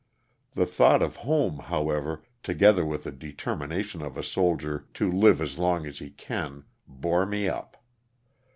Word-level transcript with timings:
The 0.55 0.65
thought 0.65 1.03
of 1.03 1.17
home, 1.17 1.59
however, 1.59 2.23
together 2.41 2.83
with 2.83 3.03
the 3.03 3.11
determination 3.11 4.01
of 4.01 4.17
a 4.17 4.23
soldier'' 4.23 4.87
to 4.95 5.11
live 5.11 5.39
as 5.39 5.59
long 5.59 5.85
as 5.85 5.99
he 5.99 6.09
can," 6.09 6.63
bore 6.87 7.27
me 7.27 7.47
up. 7.47 7.77